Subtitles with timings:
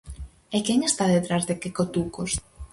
[0.55, 2.31] E quen está detrás de Kekotukos?